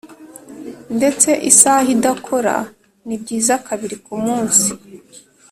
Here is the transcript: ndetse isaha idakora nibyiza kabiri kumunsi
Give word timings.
ndetse 0.97 1.29
isaha 1.49 1.87
idakora 1.95 2.55
nibyiza 3.07 3.53
kabiri 3.67 3.95
kumunsi 4.05 4.67